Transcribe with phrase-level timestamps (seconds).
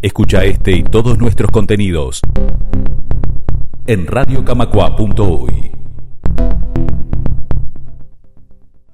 [0.00, 2.20] Escucha este y todos nuestros contenidos
[3.84, 5.72] en radiocamacua.uy.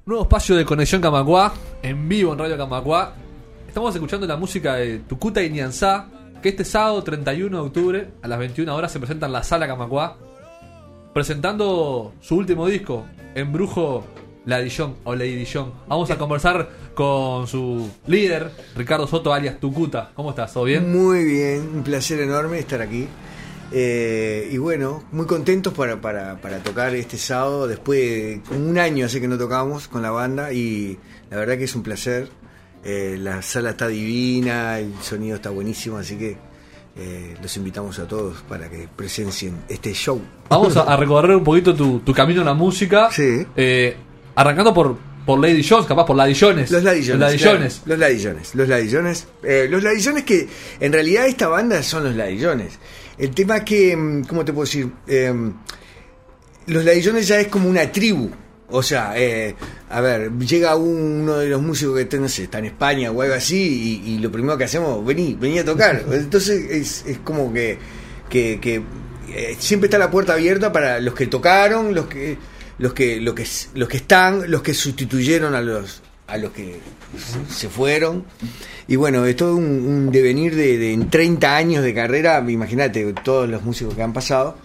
[0.07, 3.13] Nuevo espacio de Conexión Camacuá, en vivo en Radio Camacuá.
[3.67, 6.07] Estamos escuchando la música de Tucuta y Nianzá,
[6.41, 9.67] que este sábado 31 de octubre a las 21 horas se presenta en la Sala
[9.67, 10.17] Camacuá,
[11.13, 14.03] presentando su último disco, Embrujo
[14.45, 15.73] La Dijon o Lady Dijon.
[15.87, 20.11] Vamos a conversar con su líder, Ricardo Soto, alias Tucuta.
[20.15, 20.53] ¿Cómo estás?
[20.53, 20.91] ¿Todo bien?
[20.91, 23.07] Muy bien, un placer enorme estar aquí.
[23.71, 27.99] Eh, y bueno, muy contentos para, para, para, tocar este sábado, después
[28.47, 30.99] de un año hace que no tocamos con la banda y
[31.31, 32.29] la verdad que es un placer.
[32.83, 36.37] Eh, la sala está divina, el sonido está buenísimo, así que
[36.97, 40.21] eh, los invitamos a todos para que presencien este show.
[40.49, 43.09] Vamos a, a recorrer un poquito tu, tu, camino en la música.
[43.11, 43.45] Sí.
[43.55, 43.97] Eh,
[44.35, 46.69] arrancando por, por Lady Jones, capaz por Ladillones.
[46.69, 47.19] Los Ladillones.
[47.19, 47.73] Los Ladillones.
[47.73, 48.55] Claro, los Ladillones.
[48.55, 49.27] Los Ladillones.
[49.43, 50.47] Eh, los Ladillones que
[50.79, 52.77] en realidad esta banda son los Ladillones.
[53.17, 54.91] El tema es que, mm, ¿cómo te puedo decir?
[55.07, 55.33] Eh,
[56.67, 58.29] los Ladillones ya es como una tribu.
[58.69, 59.55] O sea, eh,
[59.89, 63.21] a ver, llega uno de los músicos que está, no sé, está en España o
[63.21, 66.03] algo así y, y, lo primero que hacemos, vení, vení a tocar.
[66.11, 67.77] Entonces es, es como que,
[68.27, 68.81] que, que
[69.29, 72.37] eh, siempre está la puerta abierta para los que tocaron, los que
[72.77, 76.79] los que, los que, los que están, los que sustituyeron a los, a los que
[77.49, 78.25] se fueron.
[78.87, 83.13] Y bueno, es todo un, un devenir de, de, en 30 años de carrera, imagínate,
[83.23, 84.57] todos los músicos que han pasado.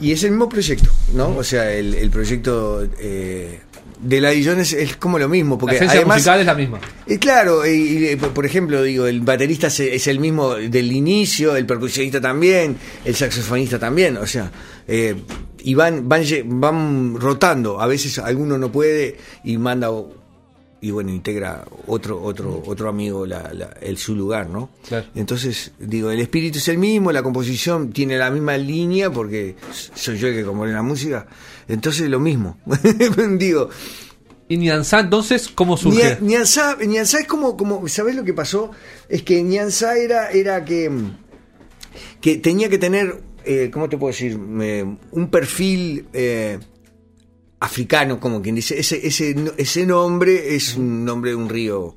[0.00, 1.36] Y es el mismo proyecto, ¿no?
[1.36, 3.60] O sea, el, el proyecto eh,
[4.00, 5.56] de Ladillones es, es como lo mismo.
[5.56, 6.80] Porque la esencia además, musical es la misma.
[7.06, 11.64] Y claro, y, y, por ejemplo, digo, el baterista es el mismo del inicio, el
[11.64, 14.50] percusionista también, el saxofonista también, o sea,
[14.88, 15.14] eh,
[15.64, 16.22] y van, van,
[16.60, 17.80] van rotando.
[17.80, 19.90] A veces alguno no puede y manda
[20.82, 24.68] y bueno, integra otro otro otro amigo la, la, el su lugar, ¿no?
[24.86, 25.06] Claro.
[25.14, 29.56] Entonces, digo, el espíritu es el mismo, la composición tiene la misma línea porque
[29.94, 31.26] soy yo el que compone la música.
[31.66, 32.58] Entonces, lo mismo.
[33.38, 33.70] digo,
[34.46, 36.18] ¿Y Nianzá entonces cómo surge?
[36.20, 38.70] Nianzá, Nianzá es como, como, ¿sabes lo que pasó?
[39.08, 40.90] Es que Nianzá era, era que,
[42.20, 44.38] que tenía que tener, eh, ¿cómo te puedo decir?
[44.60, 46.58] Eh, un perfil eh,
[47.60, 48.78] africano, como quien dice.
[48.78, 51.96] Ese, ese, ese nombre es un nombre de un río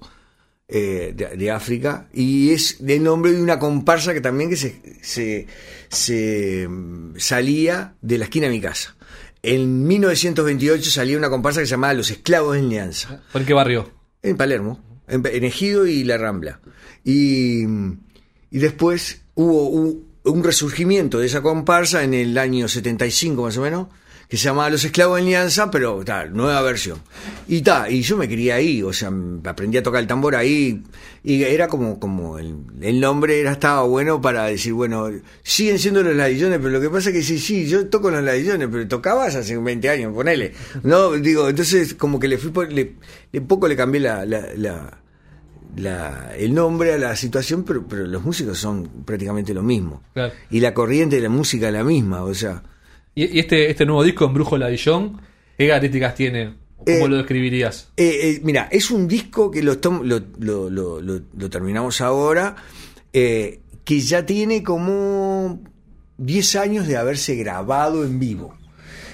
[0.68, 5.48] de, de, África y es el nombre de una comparsa que también que se, se,
[5.88, 6.68] se
[7.16, 8.98] salía de la esquina de mi casa.
[9.44, 13.24] En 1928 salía una comparsa que se llamaba Los Esclavos de Alianza.
[13.32, 13.90] ¿Por qué barrio?
[14.22, 16.60] En Palermo, en, en Ejido y La Rambla.
[17.06, 17.64] Y,
[18.52, 19.70] y después hubo
[20.28, 23.88] un, resurgimiento de esa comparsa en el año 75 más o menos,
[24.28, 27.00] que se llamaba Los Esclavos de Alianza, pero tal, nueva versión.
[27.48, 29.10] Y ta, y yo me quería ahí, o sea,
[29.46, 30.84] aprendí a tocar el tambor ahí,
[31.24, 35.10] y era como, como el, el nombre era, estaba bueno para decir, bueno,
[35.44, 38.24] siguen siendo los ladillones, pero lo que pasa es que sí, sí, yo toco los
[38.24, 40.54] ladillones, pero tocabas hace 20 años, ponele.
[40.84, 42.96] No, digo, entonces como que le fui, le,
[43.32, 44.98] le poco le cambié la, la, la
[45.78, 50.04] la, el nombre a la situación, pero, pero los músicos son prácticamente lo mismo.
[50.14, 50.34] Claro.
[50.50, 52.64] Y la corriente de la música es la misma, o sea.
[53.16, 55.22] ¿Y, y este, este nuevo disco, Embrujo la Dijon,
[55.58, 56.54] qué características tiene?
[56.78, 57.90] ¿Cómo Eh, lo describirías?
[57.98, 62.56] Eh, eh, mira, es un disco que lo, lo, lo, lo, lo terminamos ahora,
[63.12, 65.60] que ya tiene como
[66.18, 68.57] 10 años de haberse grabado en vivo.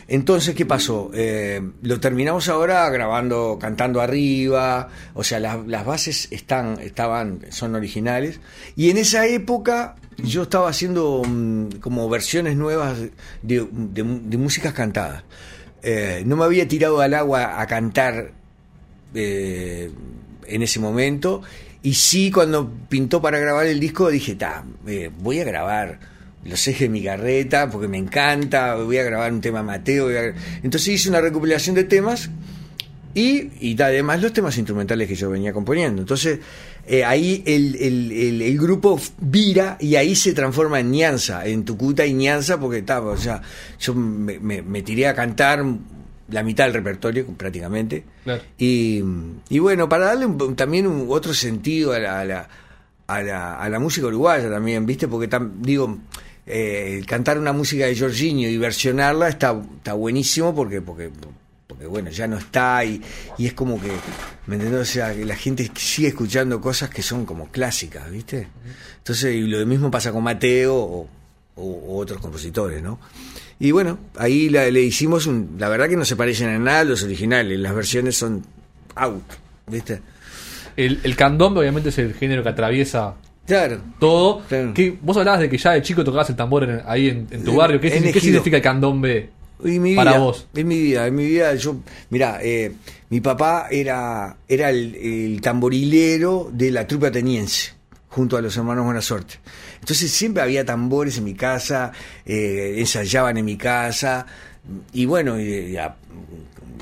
[0.08, 1.12] Entonces, ¿qué pasó?
[1.14, 8.40] Eh, lo terminamos ahora grabando, cantando arriba, o sea, las, bases están, estaban, son originales.
[8.76, 12.98] Y en esa época yo estaba haciendo um, como versiones nuevas
[13.42, 15.24] de músicas cantadas.
[15.84, 18.32] Eh, no me había tirado al agua a cantar
[19.14, 19.92] eh,
[20.48, 21.42] en ese momento.
[21.82, 26.00] Y sí, cuando pintó para grabar el disco, dije, ta, eh, voy a grabar
[26.46, 30.08] los ejes de mi carreta porque me encanta, voy a grabar un tema Mateo.
[30.08, 30.34] A...
[30.64, 32.30] Entonces hice una recopilación de temas
[33.14, 36.02] y, y además los temas instrumentales que yo venía componiendo.
[36.02, 36.40] Entonces
[36.86, 41.64] eh, ahí el, el, el, el, grupo vira y ahí se transforma en Ñanza, en
[41.64, 43.42] Tucuta y Ñanza, porque estaba, o sea,
[43.80, 45.64] yo me, me, me, tiré a cantar
[46.28, 48.04] la mitad del repertorio prácticamente.
[48.26, 48.42] Claro.
[48.58, 49.02] Y,
[49.48, 52.50] y, bueno, para darle un, también un, otro sentido a la, a la,
[53.08, 55.08] a, la, a, la, música uruguaya también, ¿viste?
[55.08, 56.00] Porque tam, digo,
[56.46, 61.10] eh, cantar una música de Jorginho y versionarla está, está buenísimo porque, porque,
[61.68, 63.02] porque bueno, ya no está y,
[63.38, 63.92] y es como que,
[64.48, 64.82] ¿me entiendes?
[64.82, 68.48] O sea, que la gente sigue escuchando cosas que son como clásicas, ¿viste?
[68.98, 71.10] Entonces, y lo mismo pasa con Mateo o,
[71.56, 73.00] otros compositores, ¿no?
[73.60, 76.84] Y bueno, ahí le hicimos un, la verdad que no se parecen a nada a
[76.84, 78.44] los originales, las versiones son
[78.96, 79.24] out,
[79.68, 80.02] ¿viste?
[80.76, 83.14] El, el candombe obviamente es el género que atraviesa
[83.46, 83.82] Claro.
[84.00, 84.42] todo.
[84.48, 84.74] Claro.
[84.74, 87.44] Que vos hablabas de que ya de chico tocabas el tambor en- ahí en, en
[87.44, 87.80] tu En- barrio.
[87.80, 88.22] ¿Qué, en ¿qué Ejido.
[88.22, 89.30] significa el candombe?
[89.66, 90.48] Y mi Para vida, vos.
[90.56, 91.78] En mi vida, en mi vida, yo,
[92.10, 92.74] mira, eh,
[93.10, 97.72] mi papá era, era el, el tamborilero de la trupe ateniense,
[98.10, 99.36] junto a los hermanos Buena Suerte.
[99.80, 101.92] Entonces siempre había tambores en mi casa,
[102.26, 104.26] eh, ensayaban en mi casa,
[104.92, 105.96] y bueno, y, y a-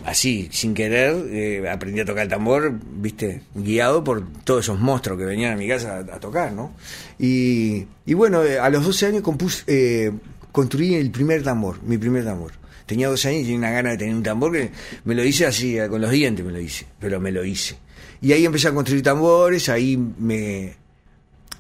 [0.06, 5.20] así, sin querer, eh, aprendí a tocar el tambor, viste, guiado por todos esos monstruos
[5.20, 6.74] que venían a mi casa a, tocar, ¿no?
[7.20, 9.24] Y, y bueno, eh, a los 12 años
[9.68, 10.12] eh,
[10.52, 12.52] construí el primer tambor, mi primer tambor.
[12.86, 14.72] Tenía 12 años y tenía una gana de tener un tambor que
[15.06, 17.78] me lo hice así, eh, con los dientes me lo hice, pero me lo hice.
[18.22, 20.74] Y ahí empecé a construir tambores, ahí me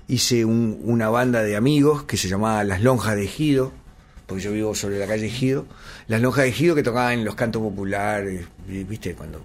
[0.07, 3.71] hice un- una banda de amigos que se llamaba Las Lonjas de Ejido,
[4.31, 5.65] porque yo vivo sobre la calle Ejido,
[6.07, 9.43] Las Lonjas de Ejido que tocaban en los cantos populares, vi- viste, cuando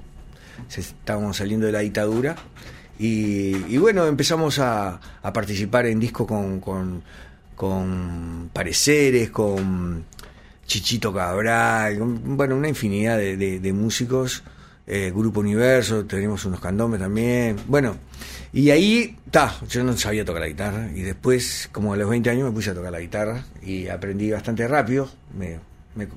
[0.68, 2.36] se- estábamos saliendo de la dictadura.
[2.98, 5.00] Y, bueno, empezamos a,
[5.34, 6.60] participar en discos con,
[7.56, 10.04] con, Pareceres, con
[10.66, 14.44] Chichito Cabral, bueno, una infinidad de músicos,
[14.86, 17.96] eh, Grupo Universo, tenemos unos candombes también, bueno,
[18.52, 22.30] y ahí, ta, yo no sabía tocar la guitarra, y después, como a los 20
[22.30, 25.58] años, me puse a tocar la guitarra, y aprendí bastante rápido, me,
[25.94, 26.08] me,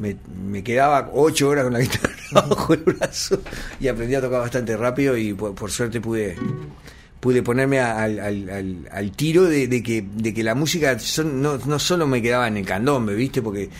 [0.00, 0.16] me,
[0.48, 3.40] me quedaba ocho horas con la guitarra bajo el brazo,
[3.78, 6.36] y aprendí a tocar bastante rápido, y por, por suerte pude
[7.24, 11.40] pude ponerme al, al- al- al tiro de, de que, de que la música son-
[11.40, 13.40] no, no solo me quedaba en el candombe, ¿viste?
[13.40, 13.70] Porque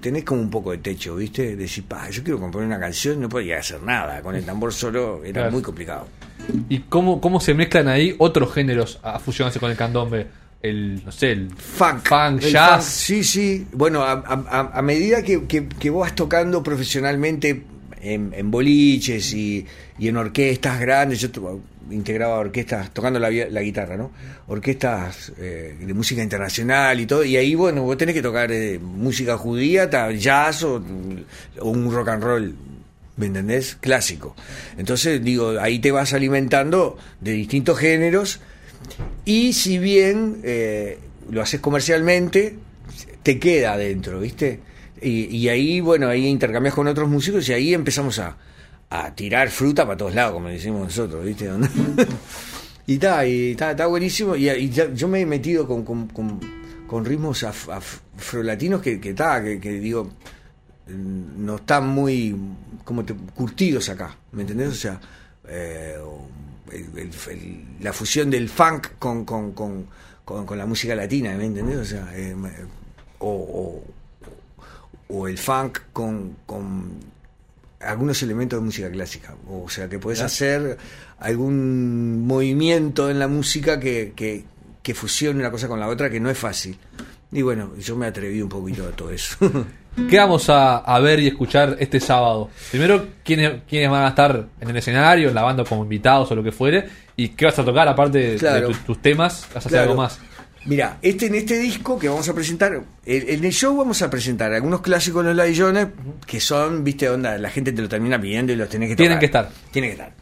[0.00, 1.56] tenés como un poco de techo, ¿viste?
[1.56, 5.22] Decir, pa, yo quiero componer una canción, no podía hacer nada, con el tambor solo
[5.24, 5.50] era Claro.
[5.50, 6.06] muy complicado.
[6.68, 10.28] ¿Y cómo, cómo se mezclan ahí otros géneros a fusionarse con el candombe?
[10.62, 12.06] El, no sé, el Funk.
[12.06, 12.84] funk el jazz.
[12.84, 13.66] funk, sí, sí.
[13.72, 17.64] Bueno, a, a- a- a medida que, que- que vos vas tocando profesionalmente
[18.04, 19.66] en, en boliches y,
[19.98, 21.60] y en orquestas grandes, yo
[21.90, 24.10] integraba orquestas, tocando la, guitarra, ¿no?
[24.48, 28.78] Orquestas eh, de música internacional y todo, y ahí, bueno, vos tenés que tocar eh,
[28.78, 30.82] música judía, jazz o,
[31.60, 32.54] o un rock and roll.
[33.16, 33.76] ¿Me entendés?
[33.80, 34.34] Clásico.
[34.76, 38.40] Entonces, digo, ahí te vas alimentando de distintos géneros
[39.24, 40.98] y si bien eh,
[41.30, 42.56] lo haces comercialmente,
[43.22, 44.60] te queda adentro, ¿viste?
[45.04, 48.36] Y, y ahí, bueno, ahí intercambias con otros músicos y ahí empezamos a,
[48.90, 51.48] a tirar fruta para todos lados, como decimos nosotros, ¿viste?
[52.86, 54.34] y está, y está, buenísimo.
[54.36, 56.40] Y, y ya- yo me he metido con, con, con-
[56.86, 60.10] con ritmos af- af- afrolatinos que, que, está, que, que digo,
[60.86, 62.34] no están muy
[62.84, 64.68] como te- curtidos acá, ¿me entendés?
[64.68, 65.00] O sea,
[65.48, 65.96] eh,
[67.80, 69.86] la fusión del funk con, con, con,
[70.24, 71.76] con- la música latina, ¿me entendés?
[71.78, 72.34] O sea, eh,
[73.18, 73.82] o-
[75.08, 76.90] o el funk con, con
[77.80, 79.34] algunos elementos de música clásica.
[79.50, 80.78] O sea, que puedes hacer
[81.18, 84.44] algún movimiento en la música que, que,
[84.82, 86.78] que fusione una cosa con la otra, que no es fácil.
[87.32, 89.36] Y bueno, yo me atreví un poquito a todo eso.
[90.10, 92.50] ¿Qué vamos a, a ver y escuchar este sábado?
[92.70, 96.34] Primero, ¿quiénes, quiénes van a estar en el escenario, en la banda como invitados o
[96.34, 96.88] lo que fuere?
[97.16, 98.68] ¿Y qué vas a tocar aparte de- Claro.
[98.68, 99.46] de tu- tus temas?
[99.54, 100.18] ¿Vas a hacer algo más?
[100.66, 104.52] Mira, este en este disco que vamos a presentar, en el show vamos a presentar
[104.52, 105.88] algunos clásicos de los ladillones
[106.26, 109.04] que son, viste, onda, la gente te lo termina pidiendo y los tenés que tocar.
[109.04, 109.50] Tienen que estar.
[109.70, 110.12] Tienen que estar.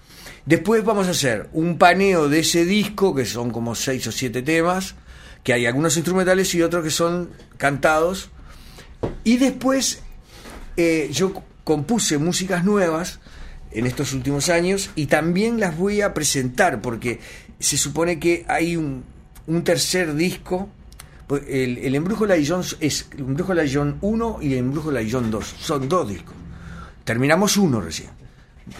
[0.44, 4.43] Después vamos a hacer un paneo de ese disco, que son como seis o siete
[4.43, 4.97] temas,
[5.44, 8.31] que hay algunos instrumentales y otros que son cantados.
[9.22, 10.03] Y después
[10.77, 13.20] eh, yo compuse músicas nuevas
[13.70, 17.20] en estos últimos años y también las voy a presentar porque
[17.61, 19.05] se supone que hay un,
[19.46, 20.69] un tercer disco.
[21.27, 25.55] pues, El, el Embrujo Ladillón es el Embrujo Ladillón 1 y el Embrujo Ladillón 2.
[25.61, 26.34] Son dos discos.
[27.05, 28.11] Terminamos uno recién.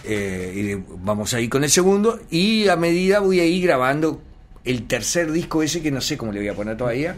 [0.05, 4.21] Eh, y vamos a ir con el segundo y a medida voy a ir grabando
[4.63, 7.17] el tercer disco ese que no sé cómo le voy a poner todavía.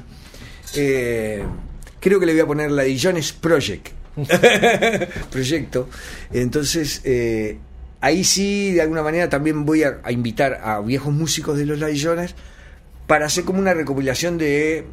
[0.75, 1.43] Eh,
[1.99, 3.89] creo que le voy a poner Ladillones Project.
[5.31, 5.89] Proyecto.
[6.33, 7.59] Entonces, eh,
[8.01, 11.79] ahí sí, de alguna manera, también voy a, a invitar a viejos músicos de los
[11.79, 12.33] Ladillones
[13.07, 14.85] para hacer como una recopilación de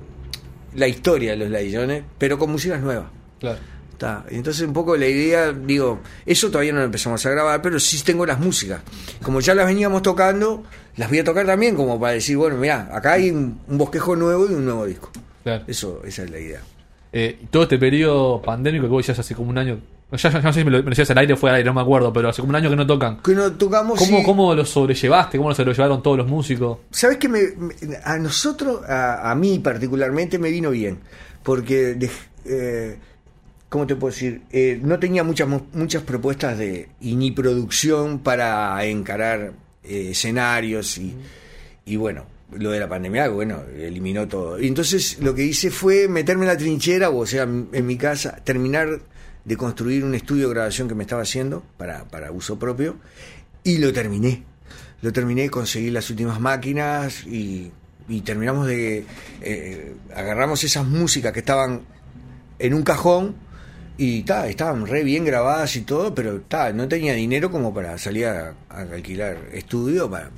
[0.75, 3.07] la historia de los Ladillones, pero con músicas nuevas.
[3.41, 3.59] Claro.
[3.93, 4.25] Está.
[4.31, 7.79] Y Entonces un poco la idea, digo, eso todavía no lo empezamos a grabar, pero
[7.79, 8.81] sí tengo las músicas.
[9.23, 10.65] Como ya las veníamos tocando,
[10.97, 14.17] las voy a tocar también como para decir, bueno, mira, acá hay un, un bosquejo
[14.17, 15.11] nuevo y un nuevo disco.
[15.43, 15.65] claro.
[15.67, 16.61] Eso, esa es la idea.
[17.13, 19.81] Eh, todo este periodo pandémico que vos decías hace como un año.
[20.13, 21.51] Ya, ya- ya no sé si me lo, me lo decías al aire o fue
[21.51, 23.19] al aire, no me acuerdo, pero hace como un año que no tocan.
[23.23, 24.23] Que no tocamos ¿Cómo.
[24.23, 25.39] ¿Cómo lo sobrellevaste?
[25.39, 26.79] ¿Cómo lo sobrellevaron todos los músicos?
[26.91, 30.99] ¿Sabes que me, me- a nosotros, a, a mí particularmente, me vino bien?
[31.43, 32.11] Porque, de-
[32.45, 32.99] eh,
[33.69, 34.43] ¿cómo te puedo decir?
[34.53, 39.53] Eh, no tenía muchas mu- muchas propuestas de y ni producción para encarar
[39.85, 41.15] eh, escenarios y,
[41.87, 44.61] y bueno, lo de la pandemia, bueno, eliminó todo.
[44.61, 48.37] Y entonces lo que hice fue meterme en la trinchera, o sea, en mi casa,
[48.45, 49.01] terminar
[49.45, 52.97] de construir un estudio de grabación que me estaba haciendo para, para uso propio,
[53.65, 54.45] y lo terminé.
[55.03, 57.73] Lo terminé, conseguí las últimas máquinas y,
[58.09, 59.05] y terminamos de...
[59.41, 61.83] eh, agarramos esas músicas que estaban
[62.59, 63.35] en un cajón
[63.99, 67.99] y ta, estaban re bien grabadas y todo, pero ta, no tenía dinero como para
[67.99, 70.09] salir a, a alquilar estudio.
[70.09, 70.31] Para,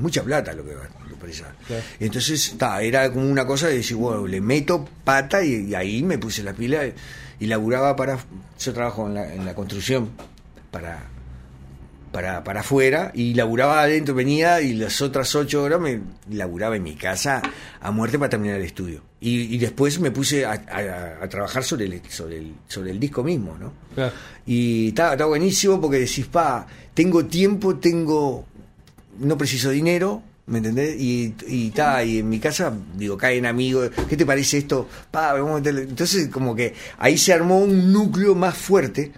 [0.00, 0.82] mucha plata lo que va
[1.28, 1.54] esa.
[1.66, 1.82] Claro.
[2.00, 6.02] Entonces ta, era como una cosa de decir, bueno, le meto pata y, y ahí
[6.02, 6.94] me puse la pila y,
[7.40, 8.18] y laburaba para...
[8.58, 10.10] Yo trabajo en la, en la construcción
[10.70, 11.06] para
[12.10, 16.82] para, para afuera y laburaba adentro, venía y las otras ocho horas me laburaba en
[16.82, 17.40] mi casa
[17.80, 19.02] a muerte para terminar el estudio.
[19.20, 22.98] Y, y después me puse a, a- a trabajar sobre el, sobre, el, sobre el
[22.98, 23.72] disco mismo, ¿no?
[23.94, 24.12] Claro.
[24.44, 28.44] Y está buenísimo porque decís, pa, tengo tiempo, tengo,
[29.18, 30.96] no preciso dinero, ¿me entendés?
[31.00, 34.88] Y, y, ta, y en mi casa, digo, caen amigos, ¿qué te parece esto?
[35.10, 35.82] Pa, vamos a meterle.
[35.82, 39.12] Entonces, como que ahí se armó un núcleo más fuerte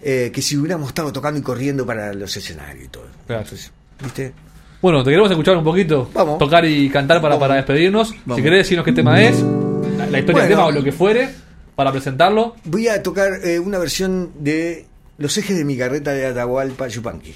[0.00, 3.04] eh, que si hubiéramos estado tocando y corriendo para los escenarios y todo.
[3.26, 3.42] Claro.
[3.42, 3.70] Entonces,
[4.02, 4.32] ¿viste?
[4.80, 6.10] Bueno, te queremos escuchar un poquito.
[6.12, 6.38] Vamos.
[6.38, 7.46] Tocar y cantar para, Vamos.
[7.48, 8.10] para despedirnos.
[8.24, 8.36] Vamos.
[8.36, 10.48] Si querés decirnos qué tema es, la, la historia del Bueno.
[10.48, 11.28] tema o lo que fuere,
[11.76, 12.56] para presentarlo.
[12.64, 14.86] Voy a tocar eh, una versión de
[15.18, 17.34] Los ejes de mi carreta de Atahualpa Yupanqui.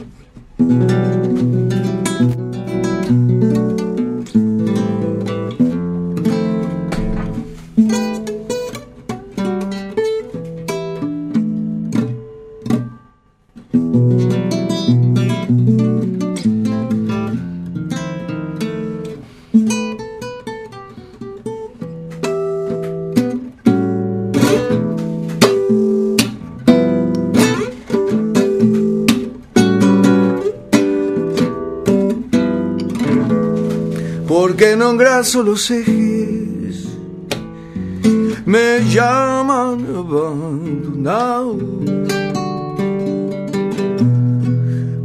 [34.77, 36.87] Non graso los ejes
[38.45, 41.57] me llaman abandonado.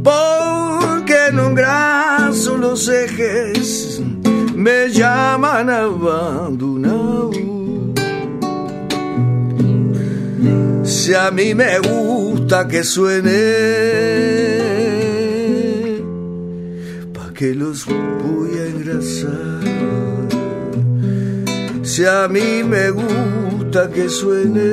[0.04, 4.02] Porque non graso los ejes
[4.54, 7.32] me llaman abandonado.
[10.84, 14.71] Si a mí me gusta que suene
[17.42, 19.58] que los voy a engrasar.
[21.82, 24.70] Si a mí me gusta que suene,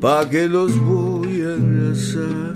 [0.00, 2.52] pa' que los voy a engrasar.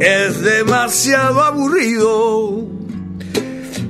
[0.00, 2.66] Es demasiado aburrido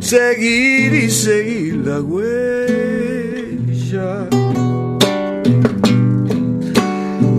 [0.00, 2.68] seguir y seguir la huella.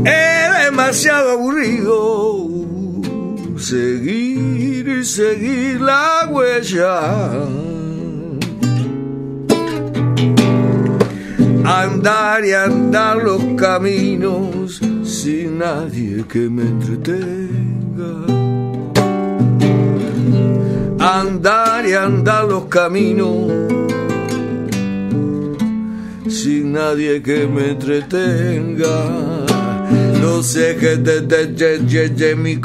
[0.04, 2.41] Es demasiado aburrido
[3.72, 7.00] seguir y seguir la huella.
[11.64, 18.14] Andar y andar los caminos sin nadie que me entretenga.
[21.00, 23.54] Andar y andar los caminos
[26.28, 28.98] sin nadie que me entretenga.
[30.22, 32.58] Los ejes de, de, de, de, de mi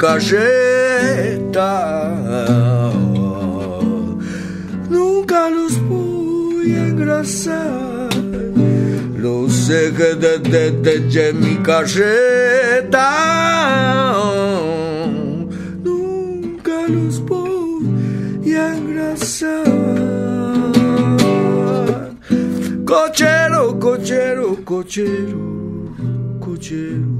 [4.89, 8.09] nunca los voy a engrasar.
[9.17, 13.09] Los ejes de, de, de, de mi carreta
[15.83, 19.63] nunca los voy a engrasar.
[22.85, 25.95] Cochero, cochero, cochero,
[26.39, 27.16] cochero.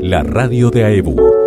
[0.00, 1.45] La radio de AEBU.